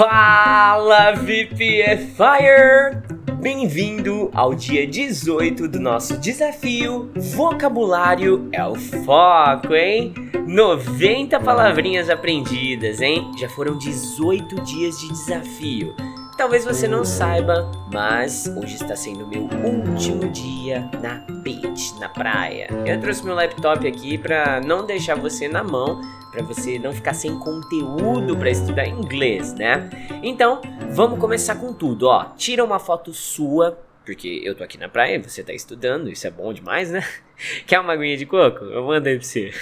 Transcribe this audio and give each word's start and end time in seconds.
Fala 0.00 1.12
VPFire! 1.12 3.02
Bem-vindo 3.38 4.30
ao 4.32 4.54
dia 4.54 4.86
18 4.86 5.68
do 5.68 5.78
nosso 5.78 6.16
desafio 6.16 7.12
Vocabulário 7.14 8.48
é 8.50 8.64
o 8.64 8.76
Foco, 8.76 9.74
hein? 9.74 10.14
90 10.46 11.38
palavrinhas 11.40 12.08
aprendidas, 12.08 13.02
hein? 13.02 13.30
Já 13.38 13.46
foram 13.50 13.76
18 13.76 14.62
dias 14.62 14.98
de 15.00 15.08
desafio. 15.08 15.94
Talvez 16.34 16.64
você 16.64 16.88
não 16.88 17.04
saiba, 17.04 17.70
mas 17.92 18.46
hoje 18.56 18.76
está 18.76 18.96
sendo 18.96 19.26
meu 19.26 19.42
último 19.42 20.30
dia 20.30 20.88
na 21.02 21.16
beach, 21.42 21.94
na 22.00 22.08
praia. 22.08 22.68
Eu 22.86 22.98
trouxe 22.98 23.22
meu 23.22 23.34
laptop 23.34 23.86
aqui 23.86 24.16
para 24.16 24.62
não 24.62 24.86
deixar 24.86 25.16
você 25.16 25.46
na 25.46 25.62
mão, 25.62 26.00
para 26.30 26.42
você 26.42 26.78
não 26.78 26.92
ficar 26.92 27.14
sem 27.14 27.38
conteúdo 27.38 28.36
para 28.36 28.50
estudar 28.50 28.86
inglês, 28.86 29.52
né? 29.54 29.90
Então, 30.22 30.60
vamos 30.90 31.18
começar 31.18 31.56
com 31.56 31.72
tudo, 31.72 32.06
ó. 32.06 32.24
Tira 32.36 32.64
uma 32.64 32.78
foto 32.78 33.12
sua 33.12 33.78
porque 34.04 34.40
eu 34.42 34.54
tô 34.54 34.64
aqui 34.64 34.78
na 34.78 34.88
praia 34.88 35.22
você 35.22 35.42
tá 35.42 35.52
estudando, 35.52 36.10
isso 36.10 36.26
é 36.26 36.30
bom 36.30 36.52
demais, 36.52 36.90
né? 36.90 37.06
Quer 37.66 37.80
uma 37.80 37.92
aguinha 37.92 38.16
de 38.16 38.26
coco? 38.26 38.64
Eu 38.64 38.84
mando 38.84 39.08
aí 39.08 39.16
pra 39.16 39.24
você. 39.24 39.52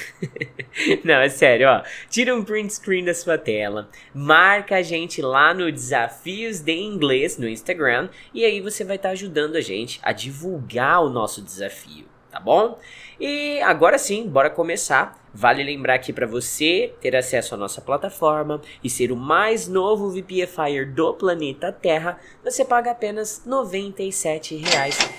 Não, 1.04 1.14
é 1.16 1.28
sério, 1.28 1.68
ó. 1.68 1.82
Tira 2.08 2.34
um 2.34 2.44
print 2.44 2.72
screen 2.72 3.04
da 3.04 3.12
sua 3.12 3.36
tela, 3.36 3.88
marca 4.14 4.76
a 4.76 4.82
gente 4.82 5.20
lá 5.20 5.52
no 5.52 5.70
Desafios 5.70 6.60
de 6.60 6.72
Inglês 6.72 7.36
no 7.36 7.48
Instagram 7.48 8.08
e 8.32 8.44
aí 8.44 8.60
você 8.60 8.84
vai 8.84 8.96
estar 8.96 9.10
tá 9.10 9.12
ajudando 9.12 9.56
a 9.56 9.60
gente 9.60 10.00
a 10.02 10.12
divulgar 10.12 11.02
o 11.02 11.10
nosso 11.10 11.42
desafio, 11.42 12.06
tá 12.38 12.40
bom? 12.40 12.78
E 13.20 13.60
agora 13.62 13.98
sim, 13.98 14.28
bora 14.28 14.48
começar. 14.48 15.26
Vale 15.34 15.62
lembrar 15.62 15.94
aqui 15.94 16.12
para 16.12 16.26
você 16.26 16.94
ter 17.00 17.14
acesso 17.14 17.54
à 17.54 17.58
nossa 17.58 17.80
plataforma 17.80 18.60
e 18.82 18.88
ser 18.88 19.12
o 19.12 19.16
mais 19.16 19.68
novo 19.68 20.10
VPFire 20.10 20.86
do 20.86 21.12
planeta 21.14 21.70
Terra, 21.70 22.18
você 22.42 22.64
paga 22.64 22.92
apenas 22.92 23.42
R$ 23.44 23.50
97 23.50 24.62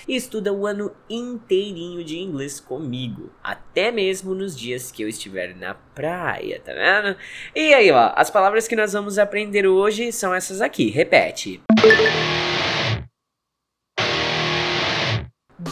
e 0.08 0.16
estuda 0.16 0.52
o 0.52 0.66
ano 0.66 0.92
inteirinho 1.08 2.02
de 2.02 2.18
inglês 2.18 2.58
comigo, 2.58 3.30
até 3.42 3.92
mesmo 3.92 4.34
nos 4.34 4.58
dias 4.58 4.90
que 4.90 5.02
eu 5.02 5.08
estiver 5.08 5.54
na 5.54 5.74
praia, 5.74 6.60
tá 6.64 6.72
vendo? 6.72 7.16
E 7.54 7.72
aí, 7.72 7.90
ó, 7.90 8.12
as 8.16 8.30
palavras 8.30 8.66
que 8.66 8.76
nós 8.76 8.92
vamos 8.92 9.18
aprender 9.18 9.66
hoje 9.66 10.10
são 10.10 10.34
essas 10.34 10.60
aqui, 10.60 10.90
repete. 10.90 11.62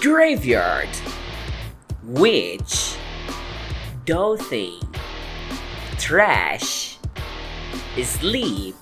Graveyard 0.01 1.08
witch, 2.09 2.97
dolphin, 4.07 4.81
trash, 5.99 6.99
sleep. 7.99 8.77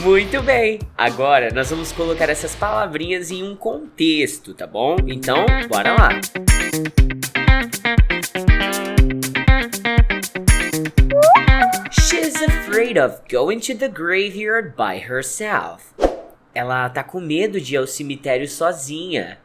Muito 0.00 0.42
bem! 0.42 0.80
Agora 0.98 1.52
nós 1.52 1.70
vamos 1.70 1.92
colocar 1.92 2.28
essas 2.28 2.54
palavrinhas 2.56 3.30
em 3.30 3.44
um 3.44 3.54
contexto, 3.54 4.54
tá 4.54 4.66
bom? 4.66 4.96
Então, 5.06 5.46
bora 5.68 5.94
lá! 5.94 6.08
She's 11.92 12.42
afraid 12.42 12.98
of 12.98 13.20
going 13.30 13.60
to 13.60 13.74
the 13.76 13.88
graveyard 13.88 14.74
by 14.76 14.98
herself. 14.98 15.94
Ela 16.52 16.88
tá 16.88 17.04
com 17.04 17.20
medo 17.20 17.60
de 17.60 17.74
ir 17.74 17.78
ao 17.78 17.86
cemitério 17.86 18.48
sozinha. 18.48 19.38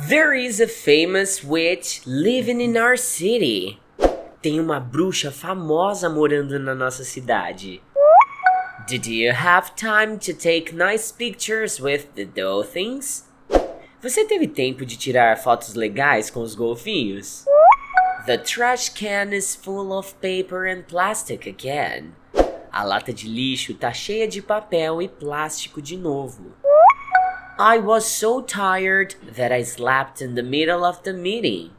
There 0.00 0.32
is 0.32 0.58
a 0.58 0.66
famous 0.66 1.44
witch 1.44 2.00
living 2.06 2.62
in 2.62 2.78
our 2.78 2.96
city. 2.96 3.78
Tem 4.40 4.58
uma 4.58 4.80
bruxa 4.80 5.30
famosa 5.30 6.08
morando 6.08 6.58
na 6.58 6.74
nossa 6.74 7.04
cidade. 7.04 7.82
Did 8.86 9.06
you 9.06 9.34
have 9.34 9.76
time 9.76 10.16
to 10.20 10.32
take 10.32 10.74
nice 10.74 11.12
pictures 11.12 11.78
with 11.78 12.06
the 12.14 12.24
dolphins? 12.24 13.28
Você 14.00 14.24
teve 14.24 14.46
tempo 14.48 14.86
de 14.86 14.96
tirar 14.96 15.36
fotos 15.36 15.74
legais 15.74 16.30
com 16.30 16.40
os 16.40 16.54
golfinhos? 16.54 17.44
The 18.24 18.38
trash 18.38 18.88
can 18.88 19.34
is 19.34 19.54
full 19.54 19.92
of 19.92 20.14
paper 20.22 20.66
and 20.66 20.84
plastic 20.88 21.46
again. 21.46 22.14
A 22.72 22.82
lata 22.82 23.12
de 23.12 23.28
lixo 23.28 23.74
tá 23.74 23.92
cheia 23.92 24.26
de 24.26 24.40
papel 24.40 25.02
e 25.02 25.08
plástico 25.08 25.82
de 25.82 25.98
novo. 25.98 26.54
I 27.58 27.78
was 27.78 28.06
so 28.06 28.40
tired 28.40 29.14
that 29.36 29.52
I 29.52 29.62
slept 29.62 30.22
in 30.22 30.34
the 30.34 30.42
middle 30.42 30.84
of 30.84 31.02
the 31.02 31.12
meeting. 31.12 31.70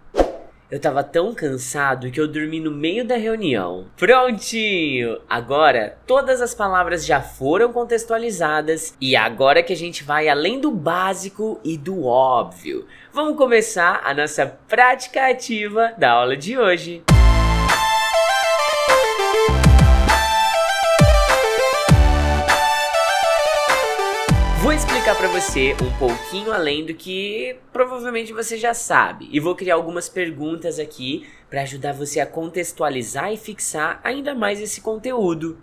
Eu 0.69 0.79
tava 0.79 1.03
tão 1.03 1.33
cansado 1.33 2.09
que 2.11 2.19
eu 2.19 2.27
dormi 2.27 2.59
no 2.59 2.71
meio 2.71 3.05
da 3.05 3.15
reunião. 3.15 3.87
Prontinho! 3.97 5.19
Agora 5.29 5.97
todas 6.05 6.41
as 6.41 6.53
palavras 6.53 7.05
já 7.05 7.21
foram 7.21 7.73
contextualizadas 7.73 8.95
e 9.01 9.15
agora 9.15 9.63
que 9.63 9.73
a 9.73 9.75
gente 9.75 10.03
vai 10.03 10.29
além 10.29 10.59
do 10.59 10.71
básico 10.71 11.59
e 11.63 11.75
do 11.75 12.05
óbvio. 12.05 12.87
Vamos 13.11 13.35
começar 13.35 14.01
a 14.03 14.13
nossa 14.13 14.45
prática 14.67 15.27
ativa 15.27 15.93
da 15.97 16.11
aula 16.11 16.37
de 16.37 16.57
hoje. 16.57 17.03
Vou 24.63 24.71
explicar 24.71 25.17
para 25.17 25.27
você 25.27 25.73
um 25.73 25.91
pouquinho 25.99 26.53
além 26.53 26.85
do 26.85 26.93
que 26.93 27.57
provavelmente 27.73 28.31
você 28.31 28.55
já 28.55 28.73
sabe 28.73 29.27
e 29.29 29.37
vou 29.37 29.55
criar 29.55 29.75
algumas 29.75 30.07
perguntas 30.07 30.79
aqui 30.79 31.27
para 31.49 31.63
ajudar 31.63 31.91
você 31.91 32.21
a 32.21 32.25
contextualizar 32.25 33.33
e 33.33 33.35
fixar 33.35 33.99
ainda 34.05 34.33
mais 34.33 34.61
esse 34.61 34.79
conteúdo. 34.79 35.57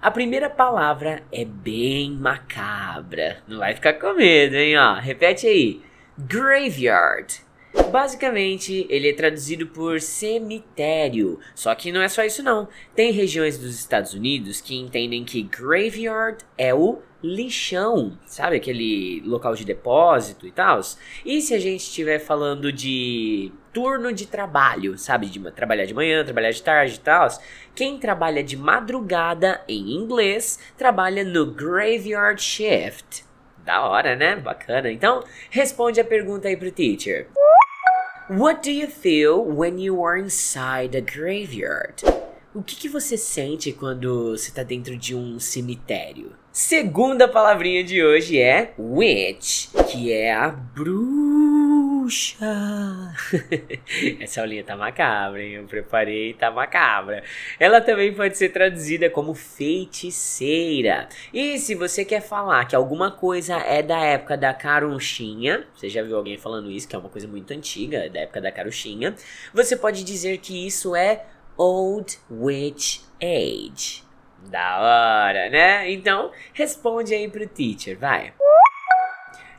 A 0.00 0.10
primeira 0.10 0.48
palavra 0.48 1.22
é 1.30 1.44
bem 1.44 2.12
macabra. 2.12 3.42
Não 3.46 3.58
vai 3.58 3.74
ficar 3.74 3.92
com 3.92 4.14
medo, 4.14 4.56
hein? 4.56 4.78
Ó, 4.78 4.94
repete 4.94 5.46
aí. 5.46 5.82
Graveyard. 6.16 7.44
Basicamente, 7.92 8.86
ele 8.88 9.10
é 9.10 9.12
traduzido 9.12 9.66
por 9.66 10.00
cemitério. 10.00 11.38
Só 11.54 11.74
que 11.74 11.92
não 11.92 12.00
é 12.00 12.08
só 12.08 12.24
isso 12.24 12.42
não. 12.42 12.68
Tem 12.94 13.12
regiões 13.12 13.58
dos 13.58 13.78
Estados 13.78 14.14
Unidos 14.14 14.62
que 14.62 14.74
entendem 14.74 15.26
que 15.26 15.42
graveyard 15.42 16.38
é 16.56 16.74
o 16.74 17.02
lixão, 17.34 18.18
sabe? 18.26 18.56
Aquele 18.56 19.22
local 19.24 19.54
de 19.54 19.64
depósito 19.64 20.46
e 20.46 20.50
tal. 20.50 20.80
E 21.24 21.40
se 21.40 21.54
a 21.54 21.58
gente 21.58 21.80
estiver 21.80 22.18
falando 22.18 22.72
de 22.72 23.52
turno 23.72 24.12
de 24.12 24.26
trabalho, 24.26 24.96
sabe? 24.96 25.26
De 25.26 25.38
trabalhar 25.50 25.84
de 25.84 25.94
manhã, 25.94 26.24
trabalhar 26.24 26.50
de 26.50 26.62
tarde 26.62 26.94
e 26.94 27.00
tal. 27.00 27.28
Quem 27.74 27.98
trabalha 27.98 28.42
de 28.42 28.56
madrugada 28.56 29.60
em 29.68 29.92
inglês 29.92 30.58
trabalha 30.78 31.22
no 31.24 31.46
graveyard 31.46 32.40
shift. 32.40 33.24
Da 33.64 33.86
hora, 33.86 34.14
né? 34.16 34.36
Bacana. 34.36 34.90
Então, 34.90 35.24
responde 35.50 36.00
a 36.00 36.04
pergunta 36.04 36.48
aí 36.48 36.56
pro 36.56 36.70
teacher. 36.70 37.26
What 38.30 38.62
do 38.62 38.70
you 38.70 38.88
feel 38.88 39.44
when 39.44 39.78
you 39.78 40.04
are 40.04 40.18
inside 40.20 40.96
a 40.96 41.00
graveyard? 41.00 42.02
O 42.56 42.62
que, 42.62 42.74
que 42.74 42.88
você 42.88 43.18
sente 43.18 43.70
quando 43.70 44.30
você 44.30 44.48
está 44.48 44.62
dentro 44.62 44.96
de 44.96 45.14
um 45.14 45.38
cemitério? 45.38 46.32
Segunda 46.50 47.28
palavrinha 47.28 47.84
de 47.84 48.02
hoje 48.02 48.40
é 48.40 48.72
witch, 48.78 49.66
que 49.90 50.10
é 50.10 50.32
a 50.32 50.48
bruxa. 50.48 52.38
Essa 54.18 54.40
aulinha 54.40 54.64
tá 54.64 54.74
macabra, 54.74 55.42
hein? 55.42 55.52
Eu 55.52 55.64
preparei, 55.64 56.32
tá 56.32 56.50
macabra. 56.50 57.22
Ela 57.60 57.82
também 57.82 58.14
pode 58.14 58.38
ser 58.38 58.48
traduzida 58.48 59.10
como 59.10 59.34
feiticeira. 59.34 61.10
E 61.34 61.58
se 61.58 61.74
você 61.74 62.06
quer 62.06 62.22
falar 62.22 62.64
que 62.64 62.74
alguma 62.74 63.10
coisa 63.10 63.56
é 63.56 63.82
da 63.82 63.98
época 63.98 64.34
da 64.34 64.54
carunchinha, 64.54 65.66
você 65.74 65.90
já 65.90 66.02
viu 66.02 66.16
alguém 66.16 66.38
falando 66.38 66.70
isso, 66.70 66.88
que 66.88 66.96
é 66.96 66.98
uma 66.98 67.10
coisa 67.10 67.28
muito 67.28 67.52
antiga, 67.52 68.08
da 68.08 68.20
época 68.20 68.40
da 68.40 68.50
carunchinha, 68.50 69.14
você 69.52 69.76
pode 69.76 70.02
dizer 70.02 70.38
que 70.38 70.66
isso 70.66 70.96
é 70.96 71.26
Old 71.56 72.18
Witch 72.30 73.00
Age. 73.20 74.04
Da 74.50 74.78
hora, 74.78 75.50
né? 75.50 75.90
Então, 75.90 76.30
responde 76.52 77.14
aí 77.14 77.28
pro 77.28 77.46
teacher, 77.46 77.98
vai. 77.98 78.32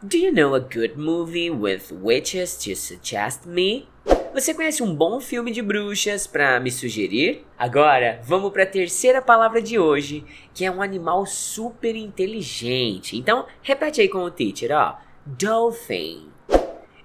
Do 0.02 0.16
you 0.16 0.32
know 0.32 0.54
a 0.54 0.60
good 0.60 0.96
movie 0.96 1.50
with 1.50 1.92
witches 1.92 2.56
to 2.58 2.76
suggest 2.76 3.46
me? 3.48 3.88
Você 4.34 4.54
conhece 4.54 4.84
um 4.84 4.94
bom 4.94 5.20
filme 5.20 5.52
de 5.52 5.64
bruxas 5.64 6.28
para 6.28 6.60
me 6.60 6.70
sugerir? 6.70 7.44
Agora, 7.58 8.22
vamos 8.24 8.52
para 8.52 8.62
a 8.62 8.68
terceira 8.68 9.20
palavra 9.20 9.60
de 9.60 9.80
hoje, 9.80 10.24
que 10.54 10.64
é 10.64 10.70
um 10.70 10.84
animal 10.84 11.26
super 11.26 11.96
inteligente. 11.96 13.18
Então, 13.18 13.48
repete 13.64 14.00
aí 14.00 14.08
com 14.08 14.20
o 14.20 14.30
teacher, 14.30 14.72
ó. 14.72 14.98
Dolphin. 15.26 16.32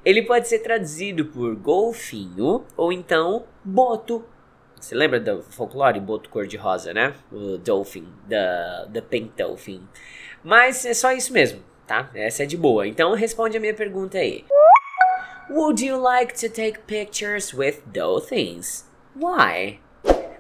Ele 0.05 0.23
pode 0.23 0.49
ser 0.49 0.59
traduzido 0.59 1.25
por 1.25 1.57
golfinho 1.57 2.65
ou 2.77 2.93
então 2.93 3.47
boto 3.65 4.25
você 4.83 4.97
lembra 4.97 5.21
do 5.21 5.43
folclore 5.45 6.01
boto 6.01 6.29
cor-de-rosa, 6.29 6.93
né? 6.93 7.15
O 7.31 7.57
Dolphin, 7.57 8.05
the, 8.29 8.89
the 8.93 9.01
Pink 9.01 9.33
Dolphin. 9.37 9.87
Mas 10.43 10.85
é 10.85 10.93
só 10.93 11.13
isso 11.13 11.33
mesmo, 11.33 11.63
tá? 11.87 12.11
Essa 12.13 12.43
é 12.43 12.47
de 12.47 12.57
boa. 12.57 12.85
Então 12.85 13.15
responde 13.15 13.57
a 13.57 13.61
minha 13.61 13.75
pergunta 13.75 14.19
aí. 14.19 14.45
Would 15.49 15.87
you 15.87 16.01
like 16.01 16.35
to 16.35 16.53
take 16.53 16.81
pictures 16.81 17.55
with 17.55 17.81
dolphins? 17.87 18.85
Why? 19.15 19.79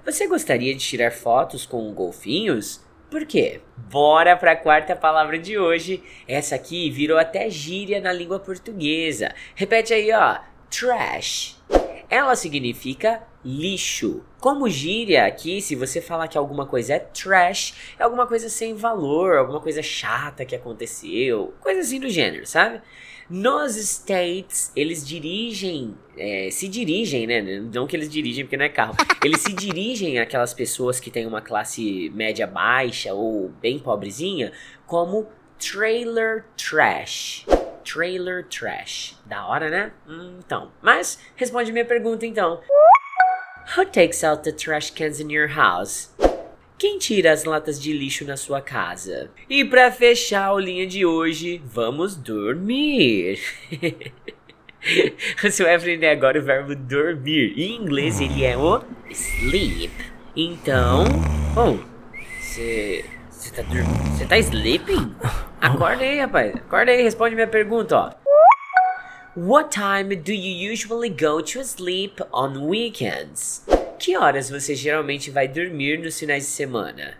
Você 0.04 0.26
gostaria 0.26 0.74
de 0.74 0.80
tirar 0.80 1.12
fotos 1.12 1.64
com 1.64 1.94
golfinhos? 1.94 2.84
Por 3.08 3.24
quê? 3.24 3.60
Bora 3.76 4.36
para 4.36 4.52
a 4.52 4.56
quarta 4.56 4.96
palavra 4.96 5.38
de 5.38 5.56
hoje. 5.56 6.02
Essa 6.26 6.56
aqui 6.56 6.90
virou 6.90 7.16
até 7.16 7.48
gíria 7.48 8.00
na 8.00 8.12
língua 8.12 8.40
portuguesa. 8.40 9.32
Repete 9.54 9.94
aí, 9.94 10.10
ó. 10.12 10.40
Trash. 10.68 11.62
Ela 12.10 12.34
significa 12.34 13.22
lixo. 13.44 14.22
Como 14.40 14.68
gíria 14.68 15.26
aqui, 15.26 15.60
se 15.60 15.74
você 15.74 16.00
falar 16.00 16.28
que 16.28 16.38
alguma 16.38 16.66
coisa 16.66 16.94
é 16.94 16.98
trash, 16.98 17.74
é 17.98 18.02
alguma 18.02 18.26
coisa 18.26 18.48
sem 18.48 18.74
valor, 18.74 19.36
alguma 19.36 19.60
coisa 19.60 19.82
chata 19.82 20.44
que 20.44 20.54
aconteceu, 20.54 21.54
coisa 21.60 21.80
assim 21.80 22.00
do 22.00 22.08
gênero, 22.08 22.46
sabe? 22.46 22.80
Nos 23.30 23.76
States, 23.76 24.70
eles 24.76 25.06
dirigem, 25.06 25.96
é, 26.18 26.50
se 26.50 26.68
dirigem, 26.68 27.26
né? 27.26 27.40
Não 27.72 27.86
que 27.86 27.96
eles 27.96 28.10
dirigem 28.10 28.44
porque 28.44 28.56
não 28.56 28.64
é 28.64 28.68
carro. 28.68 28.94
Eles 29.24 29.40
se 29.40 29.52
dirigem 29.52 30.18
àquelas 30.18 30.52
pessoas 30.52 31.00
que 31.00 31.10
têm 31.10 31.26
uma 31.26 31.40
classe 31.40 32.10
média 32.10 32.46
baixa 32.46 33.14
ou 33.14 33.48
bem 33.60 33.78
pobrezinha 33.78 34.52
como 34.86 35.28
trailer 35.58 36.44
trash. 36.56 37.46
Trailer 37.84 38.46
trash. 38.48 39.16
Da 39.24 39.46
hora, 39.46 39.70
né? 39.70 39.92
Hum, 40.06 40.38
então. 40.44 40.70
Mas, 40.82 41.18
responde 41.36 41.72
minha 41.72 41.84
pergunta 41.86 42.26
então. 42.26 42.60
Who 43.70 43.86
takes 43.86 44.22
out 44.22 44.42
the 44.42 44.52
trash 44.52 44.90
cans 44.90 45.18
in 45.20 45.30
your 45.30 45.48
house? 45.48 46.10
Quem 46.76 46.98
tira 46.98 47.32
as 47.32 47.44
latas 47.44 47.80
de 47.80 47.92
lixo 47.92 48.24
na 48.24 48.36
sua 48.36 48.60
casa? 48.60 49.30
E 49.48 49.64
para 49.64 49.90
fechar 49.90 50.50
a 50.50 50.58
linha 50.58 50.86
de 50.86 51.06
hoje, 51.06 51.62
vamos 51.64 52.16
dormir. 52.16 53.38
Você 55.40 55.62
vai 55.62 55.76
aprender 55.76 56.08
agora 56.08 56.38
o 56.38 56.42
verbo 56.42 56.74
dormir. 56.74 57.54
Em 57.56 57.76
inglês 57.76 58.20
ele 58.20 58.44
é 58.44 58.58
o 58.58 58.82
sleep. 59.10 59.92
Então, 60.36 61.04
bom, 61.54 61.78
você 62.40 63.04
você 63.30 63.50
tá? 63.50 63.62
Você 63.62 64.26
tá 64.26 64.38
sleeping? 64.38 65.14
Acorda 65.60 66.02
aí, 66.02 66.18
rapaz. 66.18 66.54
Acorda 66.56 66.90
aí, 66.90 67.02
responde 67.02 67.34
minha 67.34 67.46
pergunta, 67.46 67.96
ó. 67.96 68.21
What 69.34 69.70
time 69.70 70.10
do 70.10 70.34
you 70.34 70.70
usually 70.72 71.08
go 71.08 71.40
to 71.40 71.64
sleep 71.64 72.20
on 72.34 72.68
weekends? 72.68 73.62
Que 73.98 74.14
horas 74.14 74.50
você 74.50 74.74
geralmente 74.74 75.30
vai 75.30 75.48
dormir 75.48 75.98
nos 75.98 76.18
finais 76.18 76.44
de 76.44 76.50
semana? 76.50 77.14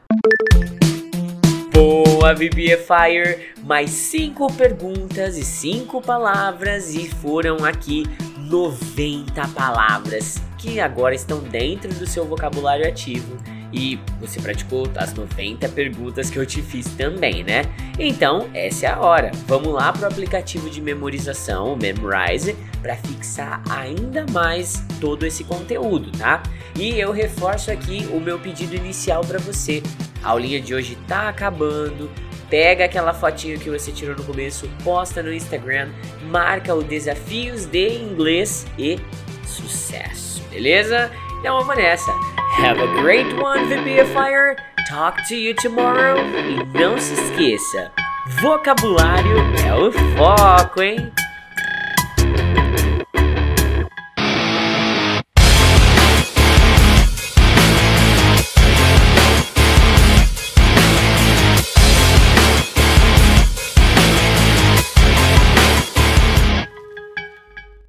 Boa, 1.72 2.34
VPFire! 2.34 3.54
Mais 3.64 3.88
cinco 3.88 4.52
perguntas 4.52 5.38
e 5.38 5.42
cinco 5.42 6.02
palavras 6.02 6.94
e 6.94 7.08
foram 7.08 7.64
aqui 7.64 8.02
90 8.40 9.48
palavras 9.54 10.36
que 10.58 10.80
agora 10.80 11.14
estão 11.14 11.38
dentro 11.38 11.94
do 11.94 12.06
seu 12.06 12.26
vocabulário 12.26 12.86
ativo 12.86 13.38
e 13.72 13.98
você 14.20 14.40
praticou 14.40 14.90
as 14.96 15.14
90 15.14 15.68
perguntas 15.70 16.28
que 16.28 16.38
eu 16.38 16.44
te 16.44 16.60
fiz 16.60 16.86
também, 16.96 17.42
né? 17.42 17.62
Então, 17.98 18.50
essa 18.52 18.86
é 18.86 18.90
a 18.90 19.00
hora. 19.00 19.30
Vamos 19.46 19.72
lá 19.72 19.92
pro 19.92 20.06
aplicativo 20.06 20.68
de 20.68 20.80
memorização, 20.80 21.72
o 21.72 21.76
Memrise, 21.76 22.56
para 22.80 22.96
fixar 22.96 23.62
ainda 23.70 24.26
mais 24.30 24.84
todo 25.00 25.24
esse 25.24 25.44
conteúdo, 25.44 26.10
tá? 26.18 26.42
E 26.76 26.98
eu 26.98 27.12
reforço 27.12 27.70
aqui 27.70 28.06
o 28.12 28.20
meu 28.20 28.38
pedido 28.38 28.74
inicial 28.74 29.22
para 29.22 29.38
você. 29.38 29.82
A 30.22 30.30
aulinha 30.30 30.60
de 30.60 30.74
hoje 30.74 30.96
tá 31.08 31.28
acabando. 31.28 32.10
Pega 32.50 32.84
aquela 32.84 33.14
fotinho 33.14 33.58
que 33.58 33.70
você 33.70 33.90
tirou 33.90 34.14
no 34.14 34.24
começo, 34.24 34.68
posta 34.84 35.22
no 35.22 35.32
Instagram, 35.32 35.88
marca 36.30 36.74
o 36.74 36.82
Desafios 36.82 37.64
de 37.64 37.94
Inglês 37.94 38.66
e 38.78 39.00
sucesso, 39.46 40.42
beleza? 40.50 41.10
Então 41.40 41.58
vamos 41.58 41.76
nessa. 41.76 42.12
Have 42.52 42.78
a 42.78 42.86
great 43.00 43.26
one, 43.40 43.66
VPFire. 43.68 44.56
Talk 44.88 45.26
to 45.28 45.34
you 45.36 45.54
tomorrow. 45.54 46.18
E 46.18 46.78
não 46.78 46.98
se 46.98 47.14
esqueça, 47.14 47.90
vocabulário 48.40 49.36
é 49.66 49.74
o 49.74 49.90
foco, 49.90 50.82
hein? 50.82 51.12